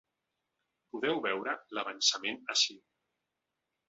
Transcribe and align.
Podeu 0.95 1.19
veure 1.25 1.53
l’avançament 1.79 2.41
ací. 2.55 2.79